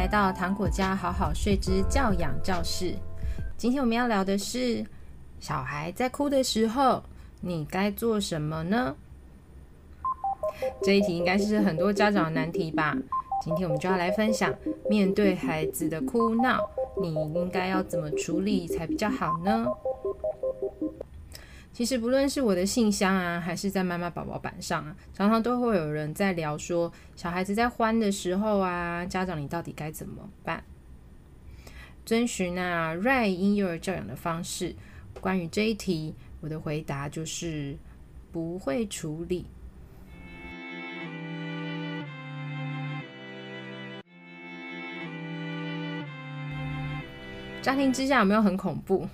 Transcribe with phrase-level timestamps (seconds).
[0.00, 2.94] 来到糖果家好好睡之教养教室。
[3.58, 4.82] 今天我们要聊的是，
[5.40, 7.02] 小孩在哭的时候，
[7.42, 8.96] 你该做什么呢？
[10.82, 12.96] 这一题应该是很多家长的难题吧？
[13.44, 14.54] 今天我们就要来分享，
[14.88, 16.66] 面对孩子的哭闹，
[16.98, 19.66] 你应该要怎么处理才比较好呢？
[21.72, 30.62] 其实不论是我的信箱啊，还是在妈妈宝宝版上啊，常常都会有人在聊说，小孩子在欢的时候啊，家长你到底该怎么办？
[32.04, 34.74] 遵循啊 Right 婴幼儿教养的方式，
[35.20, 37.78] 关于这一题，我的回答就是
[38.30, 39.46] 不会处理。
[47.62, 49.06] 家庭之下有没有很恐怖？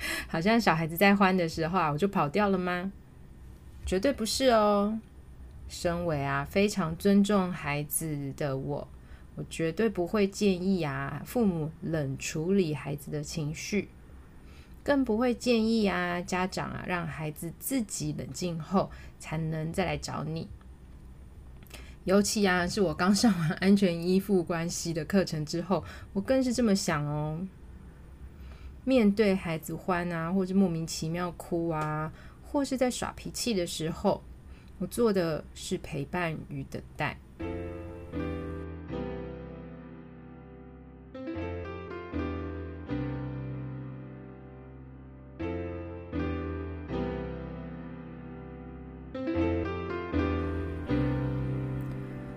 [0.28, 2.92] 好像小孩子在欢的时候啊，我就跑掉了吗？
[3.84, 4.98] 绝对不是哦。
[5.68, 8.88] 身为啊非常尊重孩子的我，
[9.34, 13.90] 我绝对不会建议啊父母冷处理孩子的情绪，
[14.82, 20.48] 更不会建议啊家长啊让孩子自己冷静后才能再来找你。
[22.04, 27.46] 尤其啊是我刚上完安全依附关系的课程之后，我更是这么想哦。
[28.88, 32.10] 面对孩子欢啊，或者莫名其妙哭啊，
[32.42, 34.22] 或是在耍脾气的时候，
[34.78, 37.18] 我做的是陪伴与等待。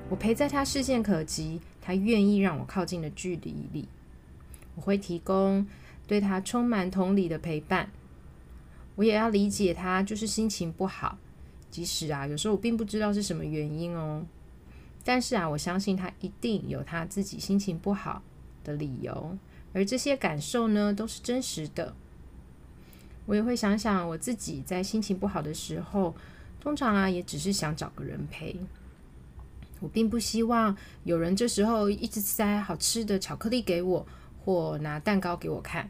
[0.10, 3.88] 我陪在他视线可及，他愿意让我靠近的距离里，
[4.76, 5.66] 我会提供。
[6.12, 7.90] 对他充满同理的陪伴，
[8.96, 11.18] 我也要理解他就是心情不好，
[11.70, 14.26] 即使啊有时候我并不知道是什么原因哦，
[15.06, 18.22] 但是啊我相信他一定有他自己心情不好
[18.62, 19.38] 的理由，
[19.72, 21.96] 而这些感受呢都是真实的。
[23.26, 26.14] 我也会想想我自己在心情不好的时候，
[26.60, 28.58] 通常啊也只是想找个人陪，
[29.80, 34.06] 我并不希望有人这时候一直塞好吃的巧克力给我，
[34.44, 35.90] 或拿蛋糕给我看。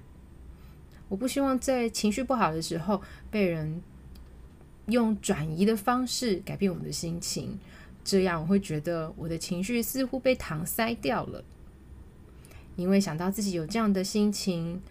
[1.12, 3.82] 我不希望在情绪不好的时候被人
[4.86, 7.60] 用转移的方式改变我们的心情，
[8.02, 11.44] 这样我会觉得我的情绪似乎被搪塞掉了。
[12.78, 14.82] 因为想到自己有这样的心情，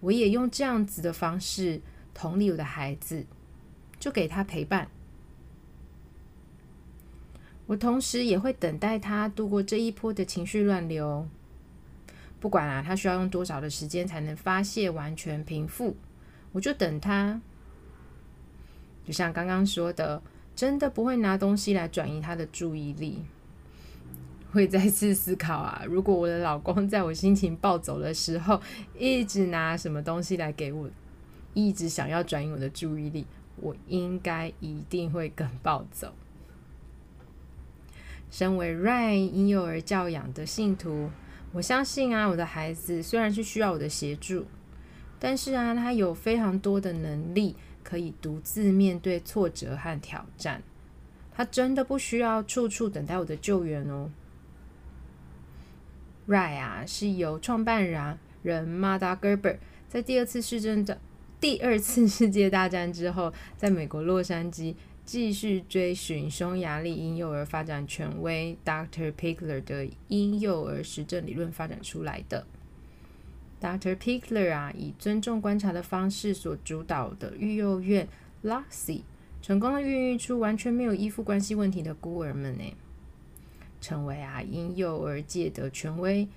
[0.00, 1.80] 我也用这样子的方式
[2.12, 3.24] 同理我的孩子，
[3.98, 4.88] 就给他陪伴。
[7.68, 11.26] 我同时也会等待他度过这一波的情绪乱流。
[12.40, 15.94] 不管啊，他需要用多少的时间才能发泄完全平复，
[16.52, 17.38] 我就等他。
[19.04, 20.22] 就像刚刚说的，
[20.56, 23.24] 真的不会拿东西来转移他的注意力。
[24.52, 28.60] 会再次思考啊，如果我的老公在我心情暴走的时候，
[28.98, 30.88] 一直拿什么东西来给我，
[31.52, 36.14] 一直想要转移我的注意力，我应该一定会更暴走。
[38.30, 41.10] 身为 Right 婴幼儿教养的信徒。
[41.52, 44.46] 我相信啊，我的孩子虽然是需要我的协助，
[45.18, 50.62] 但是啊，他有非常多的能力可以独自面对挫折和挑战。
[51.32, 54.10] 他真的不需要处处等待我的救援哦。
[56.28, 59.56] Right 啊，是由创办人人 Mada Gerber
[59.88, 60.98] 在第二次世界的
[61.40, 64.74] 第二次世界大战之后，在美国洛杉矶。
[65.02, 69.10] 继续追寻匈牙利婴幼儿发展权威 Dr.
[69.10, 72.46] Pickler 的婴幼儿实证理论发展出来的。
[73.60, 73.96] Dr.
[73.96, 78.06] Pickler 啊，以尊重观察的方式所主导的育幼院
[78.44, 79.02] Luxie，
[79.42, 82.76] 成功的孕育出完全没有依附关系问题的孤儿们呢，
[83.80, 86.28] 成为啊婴幼儿界的权威。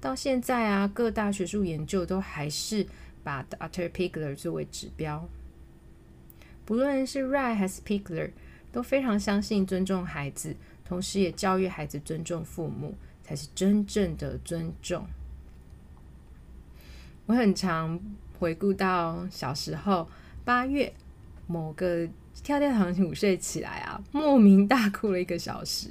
[0.00, 2.86] 到现在啊，各大学术研究都还是
[3.22, 3.88] 把 Dr.
[3.90, 5.28] Pichler 作为指标。
[6.64, 8.30] 不论是 Right 还是 Pichler，
[8.70, 10.54] 都非常相信尊重孩子，
[10.84, 15.06] 同时也教育孩子尊重父母，才是真正的尊重。
[17.26, 18.00] 我很常
[18.38, 20.08] 回顾到小时候
[20.44, 20.92] 八月
[21.46, 22.06] 某个
[22.42, 25.88] 跳跳糖午睡起来啊，莫名大哭了一个小时。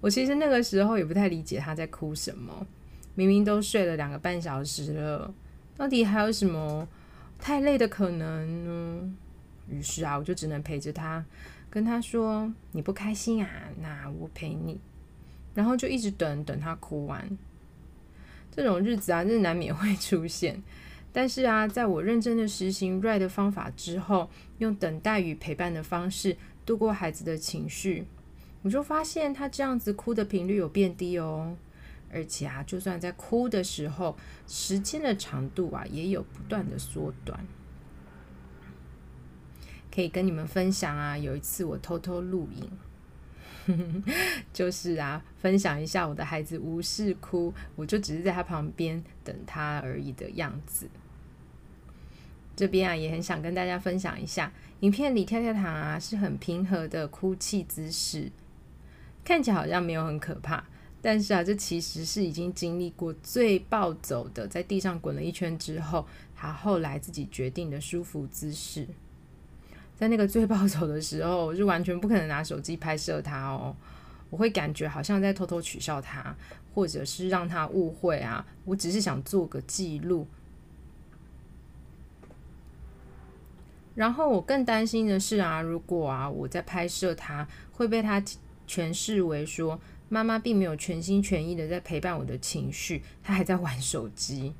[0.00, 2.66] 我其实那个时候也不太理解他在哭什么，
[3.14, 5.32] 明明都睡了两个半小时了，
[5.82, 6.86] 到底还有什么
[7.40, 9.12] 太累的可能呢？
[9.68, 11.24] 于是啊，我就只能陪着他，
[11.68, 13.50] 跟他说：“你不开心啊？
[13.80, 14.78] 那我陪你。”
[15.56, 17.36] 然后就一直等等他哭完。
[18.54, 20.62] 这种日子啊，真的难免会出现。
[21.12, 28.06] 但是啊，在我认真的实行 Right 的方法之后，用等待与陪伴的方式度过孩子的情绪，
[28.62, 31.56] 我就发现他这样子哭的频率有变低哦，
[32.12, 34.16] 而且啊，就算在哭的时候，
[34.46, 37.44] 时间的长度啊也有不断的缩短。
[39.94, 42.70] 可以跟你们分享啊，有一次我偷偷录影，
[44.52, 50.88] 就是啊，分享一下我的孩子无事哭，我就只是在他旁边等他而已的样子。
[52.56, 58.30] 这边啊，也很想跟大家分享一下，影片里跳跳糖啊是很平和的哭泣姿势。
[59.24, 60.64] 看起来好像没有很可怕，
[61.04, 66.06] 但是啊，这其实是已经经历过最暴走的，在地上滚了一圈之后，
[66.36, 68.86] 他后来自己决定的舒服姿势。
[69.96, 73.74] 在那个最暴走的时候，我就完全不可能拿手机拍摄他哦，
[74.30, 76.36] 我会感觉好像在偷偷取笑他，
[76.72, 80.28] 或者是让他误会啊，我只是想做个记录。
[83.96, 88.22] 然后我更担心的是啊，如果啊我在拍摄他，会被他。
[88.64, 89.78] 诠释为说，
[90.12, 94.52] 妈妈并没有全心全意的在陪伴我的情绪，她还在玩手机。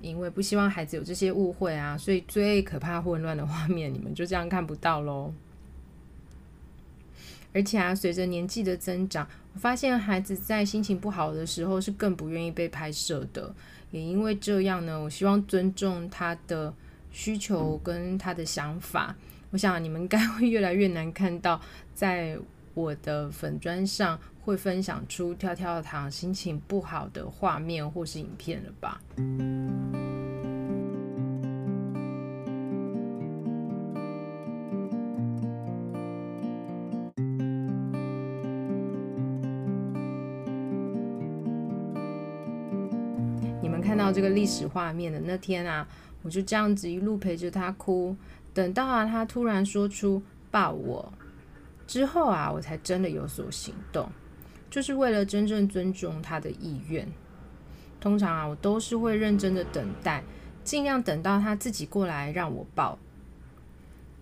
[0.00, 5.34] 因为不希望孩子有这些误会啊，所以最可怕混乱的画面，你们就这样看不到喽。
[7.52, 13.52] 而且啊，随着年纪的增长，我发现孩子在心情不好的时候是更不愿意被拍摄的。
[13.90, 16.72] 也因为这样呢，我希望尊重他的
[17.10, 19.16] 需求跟他的想法。
[19.50, 21.60] 我想你们应该会越来越难看到
[21.92, 22.38] 在。
[22.76, 29.00] 我的粉砖上会分享出跳跳糖心情不好的画面或是影片了吧？
[43.62, 45.88] 你们看到这个历史画面的那天啊，
[46.20, 48.14] 我就这样子一路陪着他哭，
[48.52, 51.10] 等到啊他突然说出抱我。
[51.86, 54.10] 之后啊，我才真的有所行动，
[54.68, 57.06] 就是为了真正尊重他的意愿。
[58.00, 60.22] 通常啊，我都是会认真的等待，
[60.64, 62.98] 尽量等到他自己过来让我抱。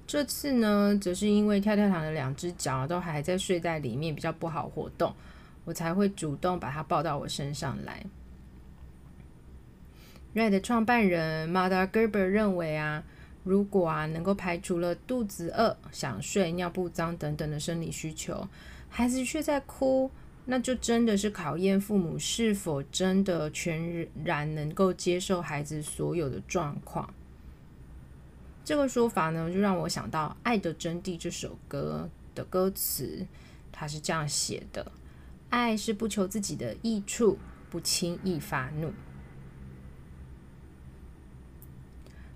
[0.06, 5.14] 这次呢，则是因为跳跳糖的两只脚都还在睡袋里面，比较不好活动，
[5.64, 8.04] 我才会主动把他抱到我身上来。
[10.34, 13.02] Red 创办人 Mada Gerber 认为啊。
[13.44, 18.48] 如果啊，能够排除了肚子饿、想睡、尿布脏等等的生理需求，
[18.88, 20.10] 孩子却在哭，
[20.46, 27.12] 那就真的是考验父母是否真的全然能够接受孩子所有的状况。
[28.64, 33.26] 这个说法呢，就让我想到《爱的真谛》这首歌的歌词，
[33.70, 34.90] 它是这样写的
[35.50, 37.38] ：“爱是不求自己的益处，
[37.68, 38.90] 不轻易发怒。”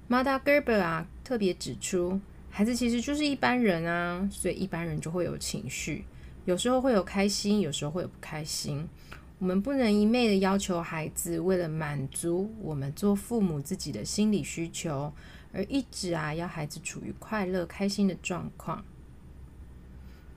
[0.08, 2.18] Mada Gerber 啊，特别指出，
[2.48, 6.04] 孩子其实就是一般人啊，所以一般人就会有情绪，
[6.46, 8.88] 有时候会有开心，有时候会有不开心。
[9.38, 15.12] 我们不能一昧的要求孩子为了满足我们做父母自己的心理需求，
[15.52, 18.82] 而一直啊要孩子处于快乐开心的状况。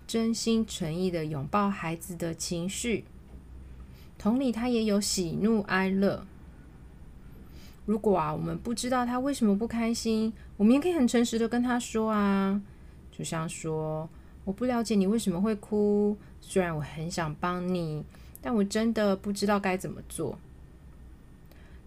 [0.06, 3.06] 真心诚意的拥抱孩子的情绪，
[4.18, 6.28] 同理他也有喜怒哀乐。
[7.86, 12.62] 如果啊，我们不知道他为什么不开心，我们也可以很诚实的跟他说啊，
[13.12, 14.08] 就像说，
[14.46, 18.04] 我不了解你为什么会哭，虽然我很想帮你，
[18.42, 20.38] 但我真的不知道该怎么做。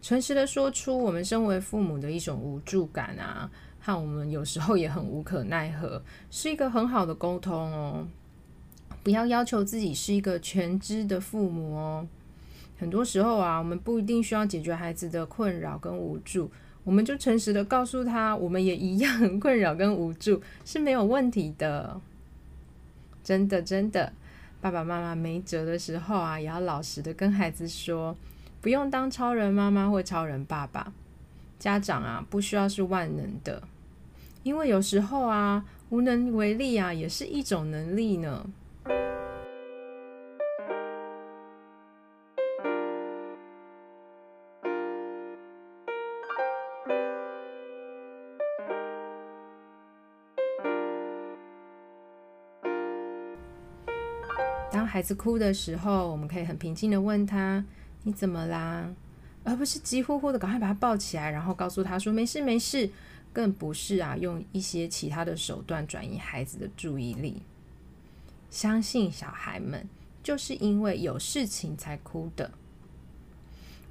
[0.03, 8.07] 诚实的说出我们身为父母的一种无助感啊，和我们有时候也很无可奈何，是一个很好的沟通哦。
[9.03, 12.07] 不要要求自己是一个全知的父母哦。
[12.77, 16.51] 很多时候啊，我们不一定需要解决孩子的困扰跟无助，
[16.83, 22.01] 我们就诚实的告诉他，我们也一样很 困扰跟无助是没有问题的。
[23.23, 24.13] 真的真的，
[24.61, 28.17] 爸爸妈妈没辙的时候啊，也要老实的跟孩子说，
[28.61, 30.93] 不用当超人妈妈或超人爸爸。
[31.59, 33.63] 家长啊，不需要是万能的，
[34.43, 38.45] 因为有时候啊，无能为力啊，也是一种能力呢。
[54.75, 57.65] 当孩子哭的时候，我们可以很平静的问他
[58.03, 58.93] ：“你怎么啦？”
[59.45, 62.91] 而不是急呼呼的赶快把他抱起来，然后告诉他说：“没事没事。”
[63.33, 67.43] 更不是啊，用一些其他的手段转移孩子的注意力。
[68.51, 69.89] 相信小孩们
[70.25, 72.51] 就是因为有事情才哭的。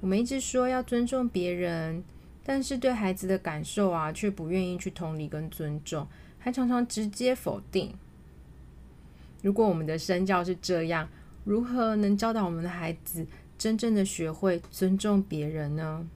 [0.00, 2.04] 我们一直说要尊重别人，
[2.44, 6.06] 但是对孩子的感受啊，却不愿意去同理跟尊重，
[6.38, 7.94] 还常常直接否定。
[9.44, 11.06] 如果我们的身教是这样，
[11.44, 13.26] 如何能教导我们的孩子
[13.58, 16.08] 真正的学会尊重别人呢？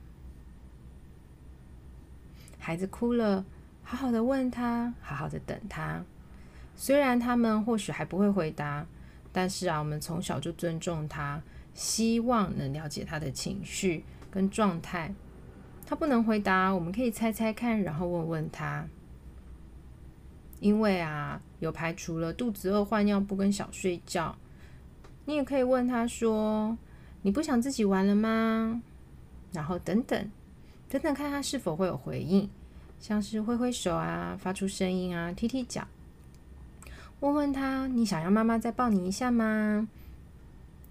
[2.58, 3.44] 孩子哭了，
[3.82, 6.02] 好好的问他，好好的等他。
[6.74, 8.86] 虽然他们或许还不会回答，
[9.30, 11.42] 但是啊，我们从小就尊重他，
[11.74, 15.14] 希望能了解他的情绪跟状态。
[15.84, 18.88] 他不能回答，我们可以猜猜看，然后问问他。
[20.60, 24.36] 因为啊，有排除了肚子饿、换尿布跟小睡觉，
[25.24, 26.76] 你也可以问他说
[27.22, 28.82] ：“你不想自己玩了吗？”
[29.52, 30.30] 然后等等，
[30.88, 32.48] 等等看他是否会有回应，
[33.00, 35.86] 像是挥挥手啊、发出声音啊、踢踢脚。
[37.20, 39.88] 问问他：“你想要妈妈再抱你一下吗？”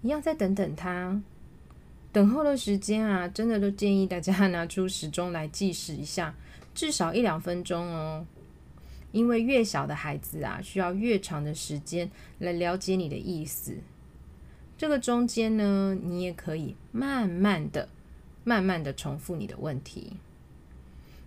[0.02, 1.20] 一样再等等他。
[2.12, 6.34] 等候的时间啊，真的都建议大家拿出时钟来计时一下，
[6.74, 8.26] 至少一两分钟哦。
[9.18, 12.08] 因为越小的孩子啊，需要越长的时间
[12.38, 13.78] 来了解你的意思。
[14.76, 17.88] 这个中间呢，你也可以慢慢的、
[18.44, 20.12] 慢慢的重复你的问题，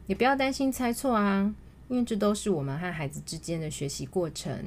[0.07, 1.53] 也不要担心猜错啊，
[1.89, 4.63] 因为这都是我们和孩子之间的学习过程。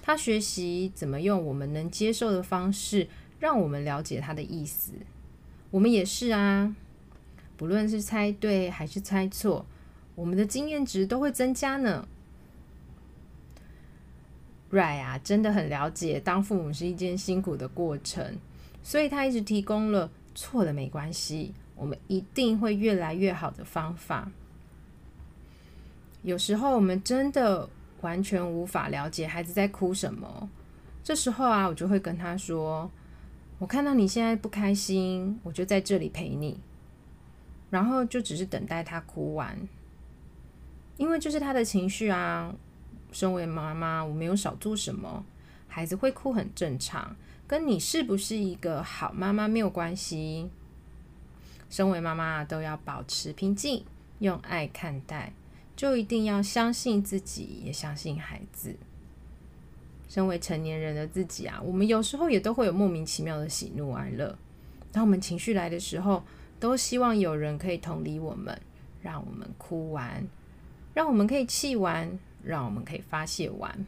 [0.00, 3.06] 他学习怎么用我们能接受的方式，
[3.38, 4.92] 让我们了解他的意思。
[5.70, 6.74] 我们也是啊，
[7.58, 9.66] 不论是猜对还是猜错，
[10.14, 12.08] 我们的经验值都会增加呢。
[14.70, 18.36] Rai 啊，真的很了解当父母是一件辛苦的过程，
[18.82, 24.30] 所以他一直提供了错了没关系，我们一定会越来越好的方法。
[26.22, 27.68] 有时候我们真的
[28.00, 30.50] 完全无法了解孩子在哭什么，
[31.04, 32.90] 这时候啊，我就会跟他说
[33.60, 36.58] ：“我看到你现在不开心，我就在这里陪你。”
[37.70, 39.56] 然后就只是等待他哭完，
[40.96, 42.52] 因为就是他的情绪啊。
[43.16, 45.24] 身为妈妈，我没有少做什么，
[45.68, 50.50] 孩子会哭很正常，跟你是不是一个好妈妈没有关系。
[51.70, 53.86] 身为妈妈都要保持平静，
[54.18, 55.32] 用爱看待，
[55.74, 58.76] 就一定要相信自己，也相信孩子。
[60.10, 64.36] 身为成年人的自己啊，我们有时候也都会有莫名其妙的喜怒哀乐。
[64.92, 66.22] 当我们情绪来的时候，
[66.60, 68.60] 都希望有人可以同理我们，
[69.00, 70.22] 让我们哭完，
[70.92, 72.18] 让我们可以气完。
[72.46, 73.84] 让我们可以发泄完。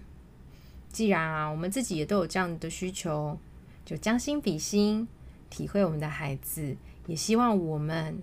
[0.91, 3.38] 既然啊，我们自己也都有这样的需求，
[3.85, 5.07] 就将心比心，
[5.49, 8.19] 体会我们的孩子，也希望我们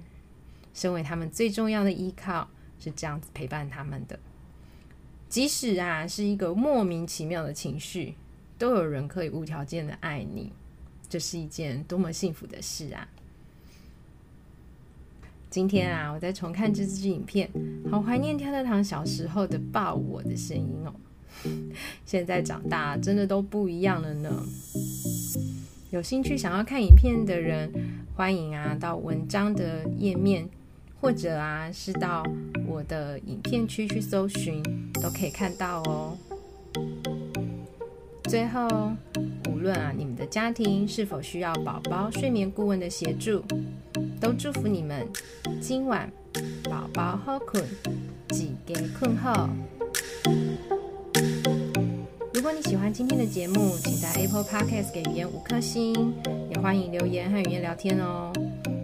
[0.73, 2.49] 身为他们最重要的依靠，
[2.79, 4.19] 是这样子陪伴他们的。
[5.29, 8.15] 即使啊是一个莫名其妙的情绪，
[8.57, 10.51] 都有人可以无条件的爱你，
[11.07, 13.07] 这是一件多么幸福的事啊！
[15.55, 17.49] 今天啊，我在重看这支影片，
[17.89, 20.93] 好怀念跳跳糖小时候的抱我的声音哦。
[22.05, 24.45] 现在长大真的都不一样了呢。
[25.91, 27.71] 有兴趣想要看影片的人，
[28.17, 30.45] 欢迎啊到文章的页面，
[30.99, 32.21] 或者啊是到
[32.67, 34.61] 我的影片区去搜寻，
[34.95, 36.17] 都可以看到哦。
[38.25, 38.67] 最后，
[39.49, 43.41] 无论啊你们的家庭是否需要宝宝睡眠顾问的协助，
[44.25, 45.07] 都祝福你们
[45.61, 46.11] 今晚
[46.63, 47.63] 宝宝好困，
[48.29, 49.47] 自家困好。
[52.33, 56.11] 如果你喜欢今天的节目，请在 Apple Podcast 给语言五颗星，
[56.49, 58.33] 也欢迎留言和语言聊天哦。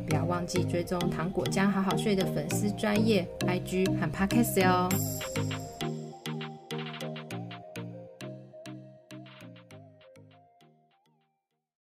[0.08, 4.90] 不要忘记追踪糖果酱好好睡的粉丝专业 IG 和 Podcast 哦。